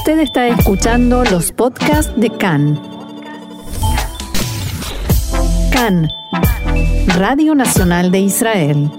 [0.00, 2.80] Usted está escuchando los podcasts de CAN.
[5.70, 6.08] CAN,
[7.18, 8.90] Radio Nacional de Israel.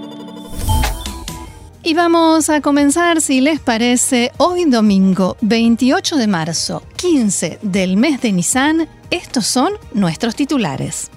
[1.82, 8.20] Y vamos a comenzar, si les parece, hoy domingo 28 de marzo, 15 del mes
[8.20, 8.88] de Nisan.
[9.10, 11.10] Estos son nuestros titulares.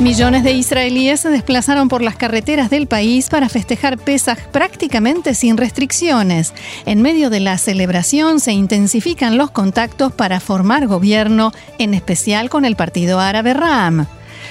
[0.00, 5.56] Millones de israelíes se desplazaron por las carreteras del país para festejar Pesach prácticamente sin
[5.56, 6.54] restricciones.
[6.86, 12.64] En medio de la celebración se intensifican los contactos para formar gobierno, en especial con
[12.64, 14.06] el partido árabe Ram.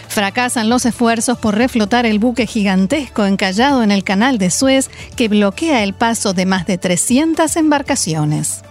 [0.10, 5.30] Fracasan los esfuerzos por reflotar el buque gigantesco encallado en el canal de Suez que
[5.30, 8.64] bloquea el paso de más de 300 embarcaciones.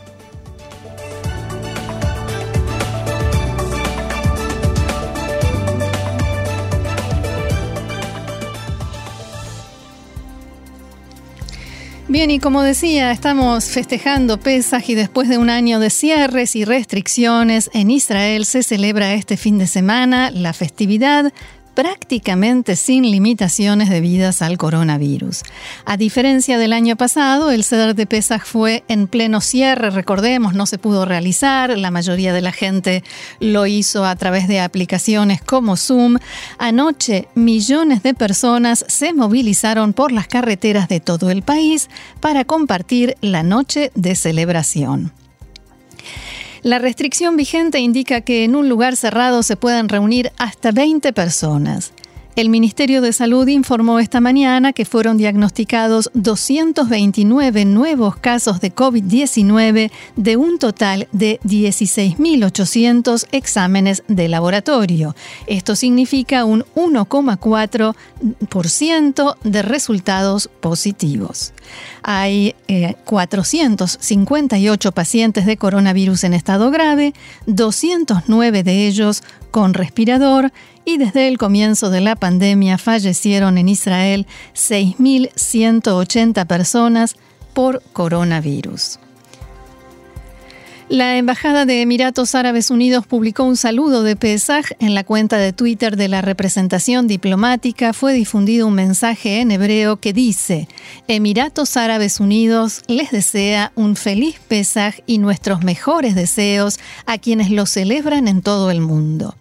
[12.17, 16.65] Bien, y como decía, estamos festejando Pesaj y después de un año de cierres y
[16.65, 21.31] restricciones, en Israel se celebra este fin de semana la festividad
[21.77, 25.43] prácticamente sin limitaciones debidas al coronavirus.
[25.85, 30.65] A diferencia del año pasado, el ceder de Pesach fue en pleno cierre, recordemos, no
[30.65, 33.05] se pudo realizar, la mayoría de la gente
[33.41, 36.17] lo hizo a través de aplicaciones como Zoom.
[36.59, 41.91] Anoche, millones de personas se movilizaron por las carreteras de todo el país
[42.21, 45.13] para compartir la noche de celebración.
[46.67, 51.93] La restricción vigente indica que en un lugar cerrado se pueden reunir hasta 20 personas.
[52.37, 59.91] El Ministerio de Salud informó esta mañana que fueron diagnosticados 229 nuevos casos de COVID-19
[60.17, 65.17] de un total de 16.800 exámenes de laboratorio.
[65.47, 71.55] Esto significa un 1,4% de resultados positivos.
[72.03, 72.55] Hay
[73.07, 77.15] 458 eh, pacientes de coronavirus en estado grave,
[77.47, 80.53] 209 de ellos con respirador
[80.87, 87.17] y desde el comienzo de la pandemia fallecieron en Israel 6.180 personas
[87.53, 89.01] por coronavirus.
[90.89, 95.53] La Embajada de Emiratos Árabes Unidos publicó un saludo de Pesaj en la cuenta de
[95.53, 97.93] Twitter de la representación diplomática.
[97.93, 100.69] Fue difundido un mensaje en hebreo que dice:
[101.09, 107.67] Emiratos Árabes Unidos les desea un feliz Pesaj y nuestros mejores deseos a quienes lo
[107.67, 109.35] celebran en todo el mundo.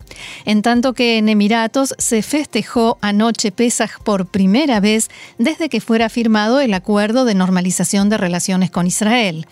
[0.46, 6.10] En tanto que en Emiratos se festejó anoche Pesaj por primera vez desde que fuera
[6.10, 9.46] firmado el acuerdo de normalización de relaciones con Israel.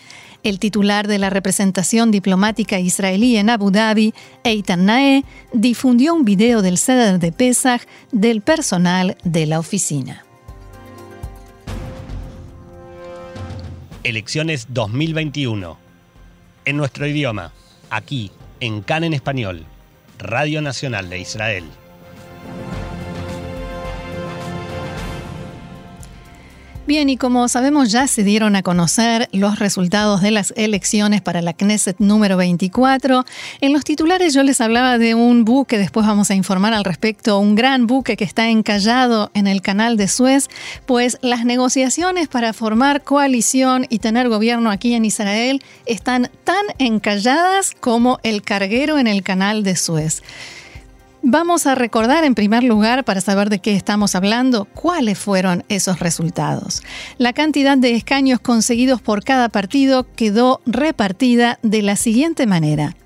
[0.44, 5.24] El titular de la representación diplomática israelí en Abu Dhabi, Eitan Nae,
[5.54, 10.26] difundió un video del Seder de Pesach del personal de la oficina.
[14.04, 15.78] Elecciones 2021.
[16.66, 17.54] En nuestro idioma,
[17.90, 19.66] aquí, en CAN en Español,
[20.20, 21.64] Radio Nacional de Israel.
[26.86, 31.42] Bien, y como sabemos ya se dieron a conocer los resultados de las elecciones para
[31.42, 33.24] la Knesset número 24.
[33.62, 37.40] En los titulares yo les hablaba de un buque, después vamos a informar al respecto,
[37.40, 40.50] un gran buque que está encallado en el canal de Suez,
[40.86, 47.72] pues las negociaciones para formar coalición y tener gobierno aquí en Israel están tan encalladas
[47.80, 50.22] como el carguero en el canal de Suez.
[51.26, 56.02] Vamos a recordar en primer lugar, para saber de qué estamos hablando, cuáles fueron esos
[56.02, 56.84] resultados.
[57.18, 62.98] La cantidad de escaños conseguidos por cada partido quedó repartida de la siguiente manera.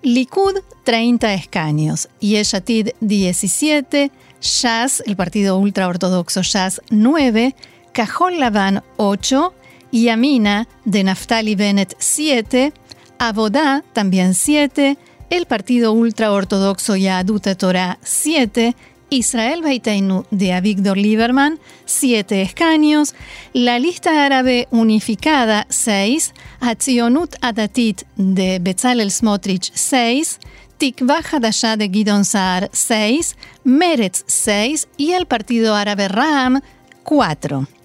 [0.00, 7.54] Likud 30 escaños, Yeshatid 17, Shas, el partido ultraortodoxo Shas 9,
[7.92, 9.52] Cajol Lavan 8,
[9.92, 12.72] Yamina de Naftali Bennett 7,
[13.18, 14.96] Abodá también 7,
[15.30, 18.74] el partido ultraortodoxo Yaduta Torah 7,
[19.10, 23.14] Israel Beiteinu de Avigdor Lieberman 7 escaños,
[23.52, 30.40] la lista árabe unificada 6, Hatzionut Adatit de Bezalel Smotrich 6,
[30.78, 36.60] Tikva Hadashah de Gidon Saar 6, Meretz 6 y el partido árabe Ram
[37.02, 37.77] 4.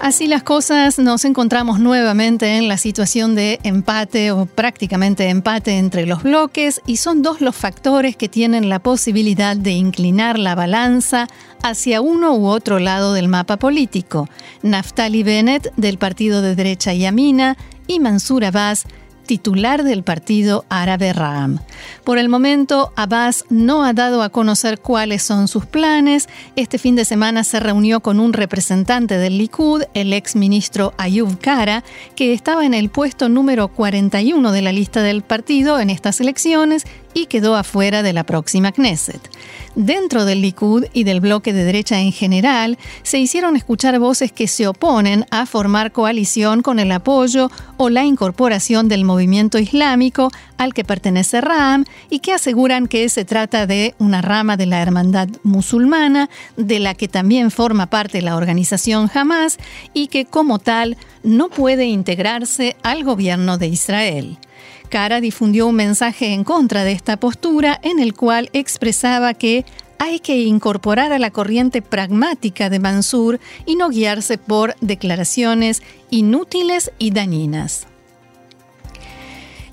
[0.00, 6.06] Así las cosas, nos encontramos nuevamente en la situación de empate o prácticamente empate entre
[6.06, 11.26] los bloques y son dos los factores que tienen la posibilidad de inclinar la balanza
[11.64, 14.28] hacia uno u otro lado del mapa político.
[14.62, 17.56] Naftali Bennett del partido de derecha Yamina
[17.88, 18.86] y Mansur Abbas
[19.28, 21.58] titular del partido árabe Ram.
[22.02, 26.30] Por el momento, Abbas no ha dado a conocer cuáles son sus planes.
[26.56, 31.38] Este fin de semana se reunió con un representante del Likud, el ex ministro Ayub
[31.38, 31.84] Kara,
[32.16, 36.84] que estaba en el puesto número 41 de la lista del partido en estas elecciones
[37.12, 39.20] y quedó afuera de la próxima Knesset.
[39.78, 44.48] Dentro del Likud y del bloque de derecha en general, se hicieron escuchar voces que
[44.48, 50.74] se oponen a formar coalición con el apoyo o la incorporación del movimiento islámico al
[50.74, 55.28] que pertenece Ram y que aseguran que se trata de una rama de la hermandad
[55.44, 59.58] musulmana, de la que también forma parte la organización Hamas
[59.94, 64.38] y que como tal no puede integrarse al gobierno de Israel.
[64.88, 69.64] Cara difundió un mensaje en contra de esta postura en el cual expresaba que
[69.98, 76.92] hay que incorporar a la corriente pragmática de Mansur y no guiarse por declaraciones inútiles
[76.98, 77.86] y dañinas.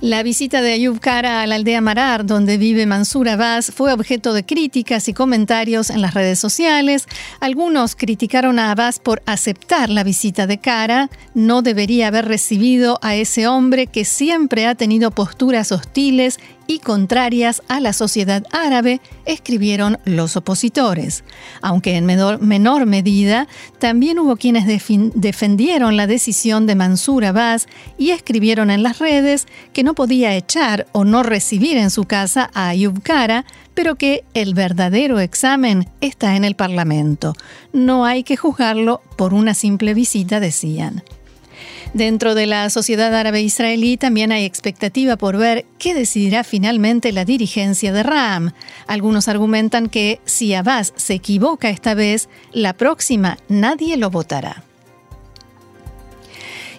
[0.05, 4.35] La visita de Ayub Kara a la aldea Marar, donde vive Mansur Abbas, fue objeto
[4.35, 7.07] de críticas y comentarios en las redes sociales.
[7.39, 11.09] Algunos criticaron a Abbas por aceptar la visita de Kara.
[11.33, 17.61] No debería haber recibido a ese hombre que siempre ha tenido posturas hostiles y contrarias
[17.67, 21.23] a la sociedad árabe, escribieron los opositores.
[21.61, 23.47] Aunque en menor, medida,
[23.79, 24.65] también hubo quienes
[25.13, 27.67] defendieron la decisión de Mansur Abbas
[27.97, 32.49] y escribieron en las redes que no podía echar o no recibir en su casa
[32.53, 37.33] a Ayub Kara, pero que el verdadero examen está en el Parlamento.
[37.73, 41.03] No hay que juzgarlo por una simple visita, decían.
[41.93, 47.25] Dentro de la sociedad árabe israelí también hay expectativa por ver qué decidirá finalmente la
[47.25, 48.51] dirigencia de Ram.
[48.87, 54.63] Algunos argumentan que si Abbas se equivoca esta vez, la próxima nadie lo votará.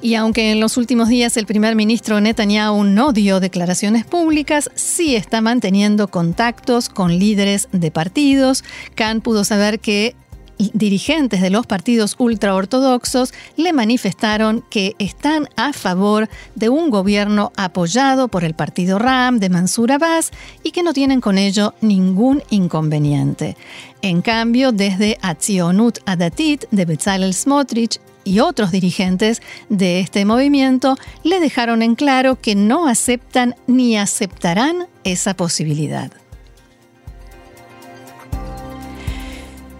[0.02, 5.16] Y aunque en los últimos días el primer ministro Netanyahu no dio declaraciones públicas, sí
[5.16, 8.62] está manteniendo contactos con líderes de partidos.
[8.94, 10.14] Khan pudo saber que
[10.58, 18.28] dirigentes de los partidos ultraortodoxos le manifestaron que están a favor de un gobierno apoyado
[18.28, 20.30] por el partido RAM de Mansur Abbas
[20.62, 23.56] y que no tienen con ello ningún inconveniente.
[24.02, 31.40] En cambio, desde Atzionut Adatit de Bezalel Smotrich y otros dirigentes de este movimiento le
[31.40, 36.10] dejaron en claro que no aceptan ni aceptarán esa posibilidad.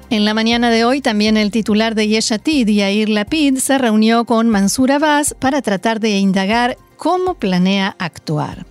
[0.09, 4.49] En la mañana de hoy también el titular de Yeshatid, Yair Lapid, se reunió con
[4.49, 8.67] Mansur Abbas para tratar de indagar cómo planea actuar.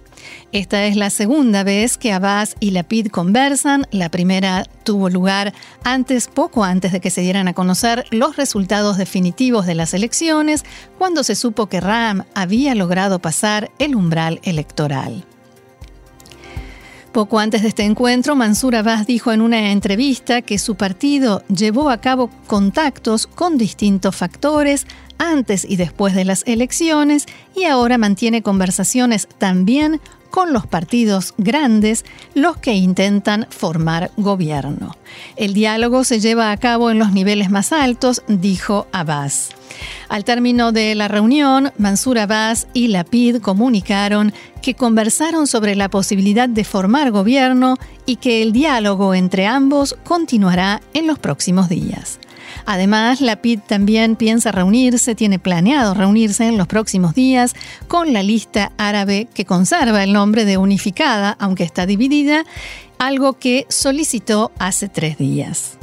[0.54, 3.86] Esta es la segunda vez que Abbas y Lapid conversan.
[3.92, 5.54] La primera tuvo lugar
[5.84, 10.64] antes, poco antes de que se dieran a conocer los resultados definitivos de las elecciones,
[10.98, 15.26] cuando se supo que Ram había logrado pasar el umbral electoral.
[17.16, 21.90] Poco antes de este encuentro, Mansur Abbas dijo en una entrevista que su partido llevó
[21.90, 24.86] a cabo contactos con distintos factores
[25.18, 27.26] antes y después de las elecciones
[27.56, 34.96] y ahora mantiene conversaciones también con los partidos grandes, los que intentan formar gobierno.
[35.36, 39.50] El diálogo se lleva a cabo en los niveles más altos, dijo Abbas.
[40.10, 46.48] Al término de la reunión, Mansur Abbas y Lapid comunicaron que conversaron sobre la posibilidad
[46.48, 47.76] de formar gobierno
[48.06, 52.20] y que el diálogo entre ambos continuará en los próximos días.
[52.66, 57.54] Además, la PID también piensa reunirse, tiene planeado reunirse en los próximos días
[57.88, 62.44] con la lista árabe que conserva el nombre de unificada, aunque está dividida,
[62.98, 65.78] algo que solicitó hace tres días.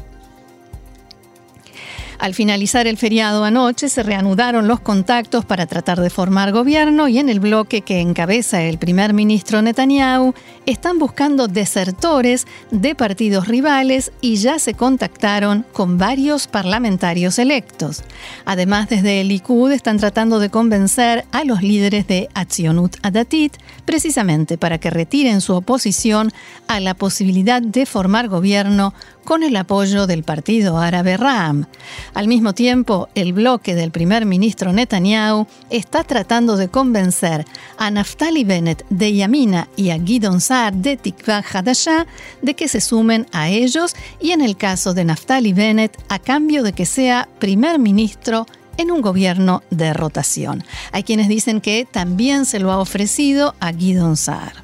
[2.22, 7.18] Al finalizar el feriado anoche se reanudaron los contactos para tratar de formar gobierno y
[7.18, 10.32] en el bloque que encabeza el primer ministro Netanyahu
[10.64, 18.04] están buscando desertores de partidos rivales y ya se contactaron con varios parlamentarios electos.
[18.44, 24.58] Además, desde el Likud están tratando de convencer a los líderes de Atzionut Adatit precisamente
[24.58, 26.30] para que retiren su oposición
[26.68, 31.66] a la posibilidad de formar gobierno con el apoyo del partido árabe Ram.
[32.14, 37.46] Al mismo tiempo, el bloque del primer ministro Netanyahu está tratando de convencer
[37.78, 42.06] a Naftali Bennett de Yamina y a Gidon Saar de Tikva Hadashah
[42.42, 46.62] de que se sumen a ellos y en el caso de Naftali Bennett a cambio
[46.62, 50.64] de que sea primer ministro en un gobierno de rotación.
[50.92, 54.61] Hay quienes dicen que también se lo ha ofrecido a Gidon Saar.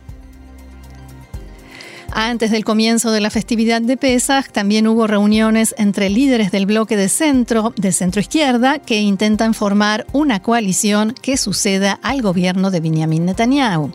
[2.10, 6.96] Antes del comienzo de la festividad de Pesach, también hubo reuniones entre líderes del bloque
[6.96, 12.80] de centro, de centro izquierda, que intentan formar una coalición que suceda al gobierno de
[12.80, 13.92] Benjamin Netanyahu.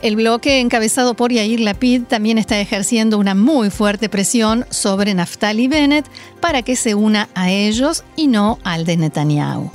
[0.00, 5.66] El bloque encabezado por Yair Lapid también está ejerciendo una muy fuerte presión sobre Naftali
[5.66, 6.06] Bennett
[6.40, 9.70] para que se una a ellos y no al de Netanyahu.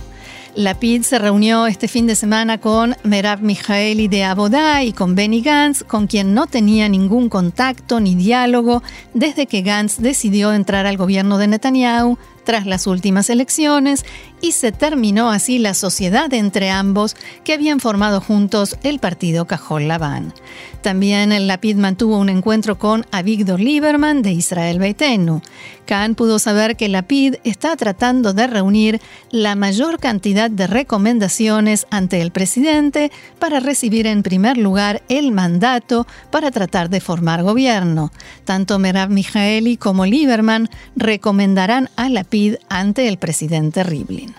[0.55, 5.41] Lapid se reunió este fin de semana con Merav Mijaeli de Abodá y con Benny
[5.41, 8.83] Gantz, con quien no tenía ningún contacto ni diálogo
[9.15, 14.05] desde que Gantz decidió entrar al gobierno de Netanyahu tras las últimas elecciones
[14.41, 19.88] y se terminó así la sociedad entre ambos que habían formado juntos el partido Cajol
[19.88, 20.33] Labán.
[20.81, 25.41] También el Lapid mantuvo un encuentro con Avigdor Lieberman de Israel Beitenu.
[25.85, 29.00] Khan pudo saber que Lapid está tratando de reunir
[29.31, 36.05] la mayor cantidad de recomendaciones ante el presidente para recibir en primer lugar el mandato
[36.31, 38.12] para tratar de formar gobierno.
[38.43, 42.32] Tanto Merav Mijaeli como Lieberman recomendarán a Lapid
[42.69, 44.33] ante el presidente Rivlin.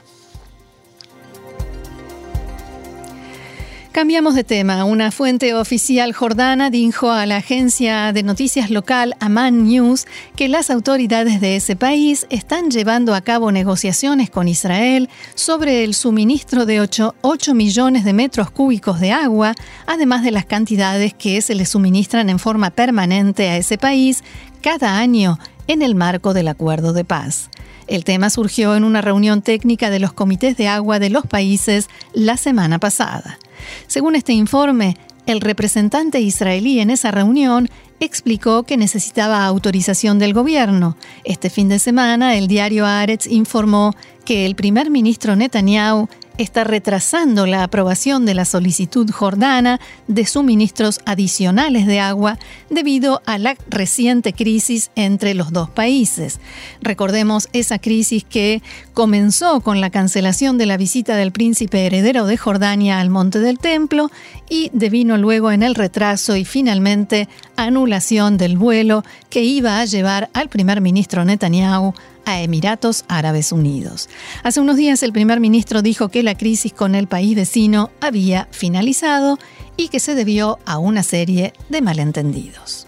[3.95, 4.85] Cambiamos de tema.
[4.85, 10.69] Una fuente oficial jordana dijo a la agencia de noticias local Aman News que las
[10.69, 16.81] autoridades de ese país están llevando a cabo negociaciones con Israel sobre el suministro de
[16.81, 19.55] 8, 8 millones de metros cúbicos de agua,
[19.87, 24.25] además de las cantidades que se le suministran en forma permanente a ese país
[24.61, 27.49] cada año en el marco del acuerdo de paz.
[27.87, 31.89] El tema surgió en una reunión técnica de los comités de agua de los países
[32.13, 33.39] la semana pasada.
[33.87, 34.97] Según este informe,
[35.27, 37.69] el representante israelí en esa reunión
[38.01, 40.97] explicó que necesitaba autorización del gobierno.
[41.25, 43.95] Este fin de semana, el diario Aretz informó
[44.25, 46.09] que el primer ministro Netanyahu
[46.39, 52.39] está retrasando la aprobación de la solicitud jordana de suministros adicionales de agua
[52.71, 56.41] debido a la reciente crisis entre los dos países.
[56.81, 58.63] Recordemos esa crisis que
[58.93, 63.59] comenzó con la cancelación de la visita del príncipe heredero de Jordania al Monte del
[63.59, 64.11] Templo
[64.49, 70.31] y devino luego en el retraso y finalmente anulación del vuelo que iba a llevar
[70.33, 74.09] al primer ministro Netanyahu a Emiratos Árabes Unidos.
[74.43, 78.49] Hace unos días el primer ministro dijo que la crisis con el país vecino había
[78.51, 79.39] finalizado
[79.77, 82.87] y que se debió a una serie de malentendidos.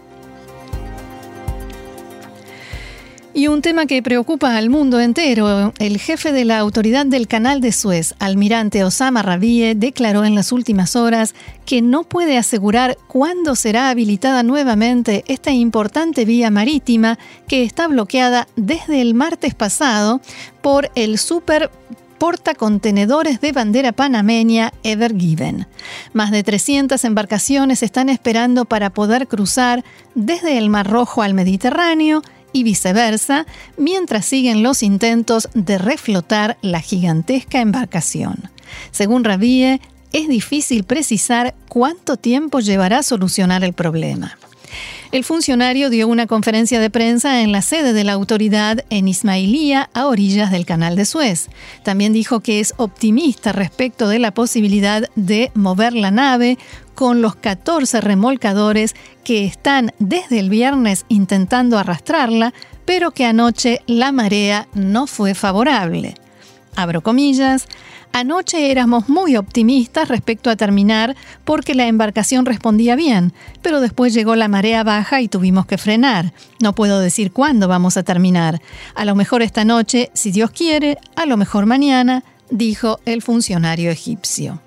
[3.37, 7.61] Y un tema que preocupa al mundo entero, el jefe de la autoridad del canal
[7.61, 13.55] de Suez, almirante Osama Rabie, declaró en las últimas horas que no puede asegurar cuándo
[13.55, 20.19] será habilitada nuevamente esta importante vía marítima que está bloqueada desde el martes pasado
[20.63, 21.69] por el super
[22.17, 25.67] portacontenedores de bandera panameña Ever Given.
[26.11, 29.83] Más de 300 embarcaciones están esperando para poder cruzar
[30.15, 32.23] desde el Mar Rojo al Mediterráneo
[32.53, 33.45] y viceversa,
[33.77, 38.49] mientras siguen los intentos de reflotar la gigantesca embarcación.
[38.91, 39.81] Según Rabie,
[40.13, 44.37] es difícil precisar cuánto tiempo llevará a solucionar el problema.
[45.11, 49.89] El funcionario dio una conferencia de prensa en la sede de la autoridad en Ismailía,
[49.93, 51.49] a orillas del canal de Suez.
[51.83, 56.57] También dijo que es optimista respecto de la posibilidad de mover la nave
[56.95, 62.53] con los 14 remolcadores que están desde el viernes intentando arrastrarla,
[62.85, 66.15] pero que anoche la marea no fue favorable.
[66.75, 67.67] Abro comillas,
[68.19, 73.31] Anoche éramos muy optimistas respecto a terminar porque la embarcación respondía bien,
[73.61, 76.33] pero después llegó la marea baja y tuvimos que frenar.
[76.59, 78.59] No puedo decir cuándo vamos a terminar.
[78.95, 83.91] A lo mejor esta noche, si Dios quiere, a lo mejor mañana, dijo el funcionario
[83.91, 84.61] egipcio.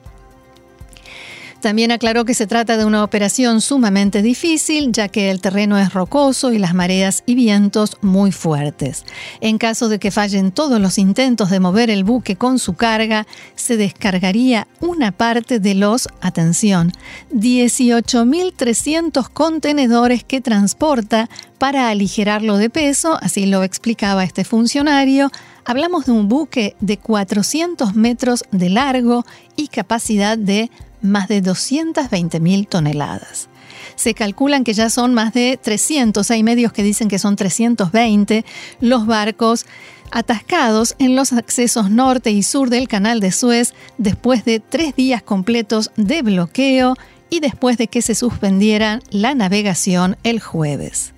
[1.61, 5.93] También aclaró que se trata de una operación sumamente difícil, ya que el terreno es
[5.93, 9.05] rocoso y las mareas y vientos muy fuertes.
[9.41, 13.27] En caso de que fallen todos los intentos de mover el buque con su carga,
[13.57, 16.93] se descargaría una parte de los, atención,
[17.35, 25.31] 18.300 contenedores que transporta para aligerarlo de peso, así lo explicaba este funcionario,
[25.67, 29.27] hablamos de un buque de 400 metros de largo
[29.57, 30.71] y capacidad de
[31.03, 33.49] más de 220.000 toneladas.
[33.97, 38.45] Se calculan que ya son más de 300, hay medios que dicen que son 320
[38.81, 39.67] los barcos
[40.11, 45.23] atascados en los accesos norte y sur del canal de Suez después de tres días
[45.23, 46.97] completos de bloqueo
[47.31, 51.13] y después de que se suspendiera la navegación el jueves.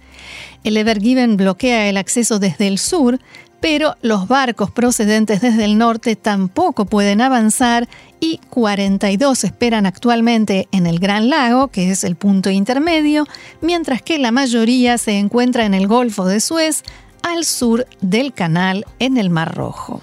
[0.64, 3.18] El Ever Given bloquea el acceso desde el sur,
[3.62, 7.88] pero los barcos procedentes desde el norte tampoco pueden avanzar
[8.18, 13.24] y 42 esperan actualmente en el Gran Lago, que es el punto intermedio,
[13.60, 16.82] mientras que la mayoría se encuentra en el Golfo de Suez,
[17.22, 20.02] al sur del canal en el Mar Rojo.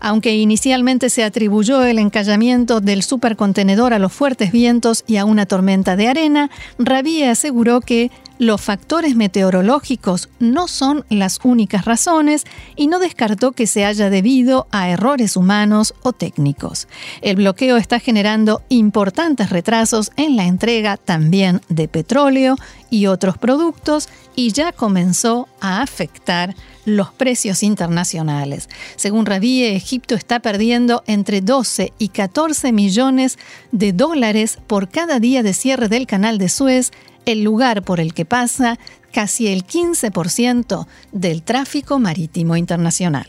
[0.00, 5.46] Aunque inicialmente se atribuyó el encallamiento del supercontenedor a los fuertes vientos y a una
[5.46, 12.44] tormenta de arena, Rabie aseguró que los factores meteorológicos no son las únicas razones
[12.76, 16.88] y no descartó que se haya debido a errores humanos o técnicos.
[17.20, 22.56] El bloqueo está generando importantes retrasos en la entrega también de petróleo
[22.90, 26.54] y otros productos y ya comenzó a afectar
[26.84, 28.68] los precios internacionales.
[28.96, 33.38] Según Rabie, Egipto está perdiendo entre 12 y 14 millones
[33.72, 36.92] de dólares por cada día de cierre del canal de Suez
[37.28, 38.78] el lugar por el que pasa
[39.12, 43.26] casi el 15% del tráfico marítimo internacional.